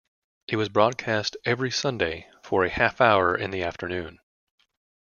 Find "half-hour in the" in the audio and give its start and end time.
2.71-3.61